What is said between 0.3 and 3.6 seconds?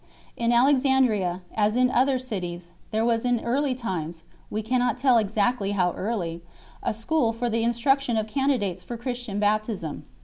In Alexandria, as in other cities, there was in